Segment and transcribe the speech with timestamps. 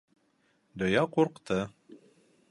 [0.83, 1.59] Дөйә ҡурҡты.